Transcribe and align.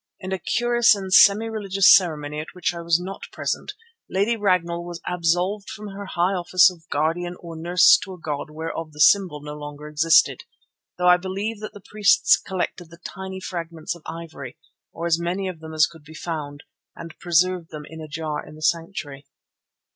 In 0.19 0.31
a 0.31 0.39
curious 0.39 0.95
and 0.95 1.13
semi 1.13 1.45
religious 1.45 1.93
ceremony, 1.95 2.39
at 2.39 2.55
which 2.55 2.73
I 2.73 2.81
was 2.81 2.99
not 2.99 3.27
present, 3.31 3.73
Lady 4.09 4.35
Ragnall 4.35 4.83
was 4.83 4.99
absolved 5.05 5.69
from 5.69 5.89
her 5.89 6.07
high 6.15 6.33
office 6.33 6.71
of 6.71 6.89
Guardian 6.89 7.35
or 7.39 7.55
Nurse 7.55 7.99
to 8.03 8.13
a 8.15 8.19
god 8.19 8.49
whereof 8.49 8.93
the 8.93 8.99
symbol 8.99 9.41
no 9.43 9.53
longer 9.53 9.87
existed, 9.87 10.41
though 10.97 11.05
I 11.07 11.17
believe 11.17 11.59
that 11.59 11.73
the 11.73 11.83
priests 11.87 12.35
collected 12.43 12.89
the 12.89 12.97
tiny 12.97 13.39
fragments 13.39 13.93
of 13.93 14.01
ivory, 14.07 14.57
or 14.91 15.05
as 15.05 15.19
many 15.21 15.47
of 15.47 15.59
them 15.59 15.71
as 15.71 15.85
could 15.85 16.03
be 16.03 16.15
found, 16.15 16.63
and 16.95 17.13
preserved 17.19 17.69
them 17.69 17.83
in 17.87 18.01
a 18.01 18.07
jar 18.07 18.43
in 18.43 18.55
the 18.55 18.63
sanctuary. 18.63 19.27